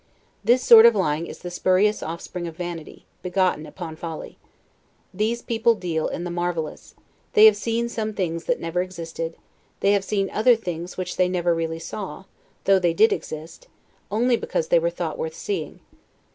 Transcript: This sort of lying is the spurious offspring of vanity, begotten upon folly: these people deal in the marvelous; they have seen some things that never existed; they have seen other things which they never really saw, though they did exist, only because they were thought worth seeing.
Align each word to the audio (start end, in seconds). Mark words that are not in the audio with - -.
This 0.43 0.63
sort 0.63 0.87
of 0.87 0.95
lying 0.95 1.27
is 1.27 1.37
the 1.37 1.51
spurious 1.51 2.01
offspring 2.01 2.47
of 2.47 2.57
vanity, 2.57 3.05
begotten 3.21 3.67
upon 3.67 3.95
folly: 3.95 4.39
these 5.13 5.43
people 5.43 5.75
deal 5.75 6.07
in 6.07 6.23
the 6.23 6.31
marvelous; 6.31 6.95
they 7.33 7.45
have 7.45 7.55
seen 7.55 7.87
some 7.87 8.11
things 8.13 8.45
that 8.45 8.59
never 8.59 8.81
existed; 8.81 9.37
they 9.79 9.91
have 9.91 10.03
seen 10.03 10.31
other 10.31 10.55
things 10.55 10.97
which 10.97 11.17
they 11.17 11.29
never 11.29 11.53
really 11.53 11.77
saw, 11.77 12.23
though 12.63 12.79
they 12.79 12.95
did 12.95 13.13
exist, 13.13 13.67
only 14.09 14.35
because 14.35 14.69
they 14.69 14.79
were 14.79 14.89
thought 14.89 15.19
worth 15.19 15.35
seeing. 15.35 15.81